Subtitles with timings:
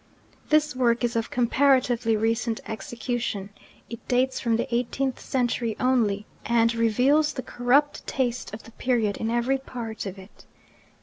[0.49, 3.51] This work is of comparatively recent execution:
[3.87, 9.17] it dates from the eighteenth century only, and reveals the corrupt taste of the period
[9.17, 10.47] in every part of it.